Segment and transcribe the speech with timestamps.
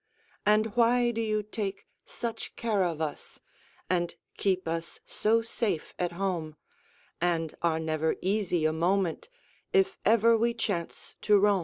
[0.47, 3.39] And why do you take such care of us,
[3.87, 6.55] And keep us so safe at home,
[7.21, 9.29] And are never easy a moment
[9.71, 11.59] If ever we chance to roam?